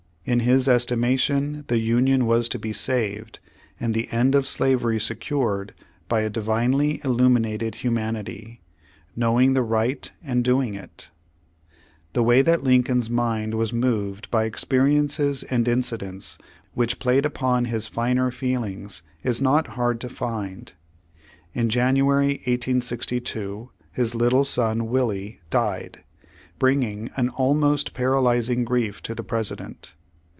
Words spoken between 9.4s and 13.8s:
the right and doing it. The way that Lincoln's mind was